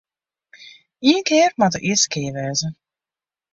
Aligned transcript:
Ien 1.07 1.23
kear 1.27 1.49
moat 1.59 1.73
de 1.75 1.79
earste 1.89 2.07
kear 2.13 2.35
wêze. 2.37 2.67